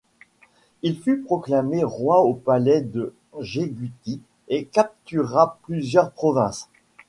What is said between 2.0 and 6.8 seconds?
au palais de Geguti et captura plusieurs provinces.